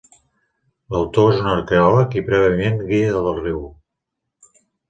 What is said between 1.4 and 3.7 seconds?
un arqueòleg i prèviament guia del riu.